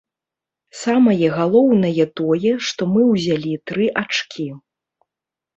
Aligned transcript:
Самае 0.83 1.27
галоўнае 1.39 2.05
тое, 2.21 2.53
што 2.71 2.81
мы 2.97 3.01
ўзялі 3.11 3.53
тры 3.73 3.85
ачкі. 4.03 4.49